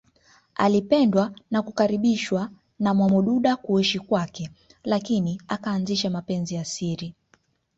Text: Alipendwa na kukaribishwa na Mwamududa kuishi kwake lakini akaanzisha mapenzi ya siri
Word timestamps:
Alipendwa 0.55 1.31
na 1.51 1.61
kukaribishwa 1.61 2.51
na 2.79 2.93
Mwamududa 2.93 3.55
kuishi 3.55 3.99
kwake 3.99 4.49
lakini 4.83 5.41
akaanzisha 5.47 6.09
mapenzi 6.09 6.55
ya 6.55 6.65
siri 6.65 7.13